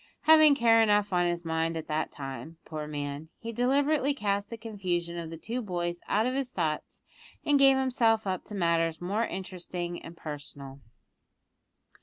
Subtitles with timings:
[0.21, 4.57] Having care enough on his mind at that time, poor man, he deliberately cast the
[4.57, 7.03] confusion of the two boys out of his thoughts,
[7.45, 10.79] and gave himself up to matters more interesting and personal.